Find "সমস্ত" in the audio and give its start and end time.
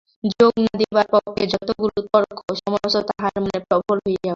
2.59-2.95